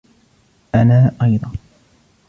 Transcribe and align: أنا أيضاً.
أنا 0.75 1.11
أيضاً. 1.21 1.51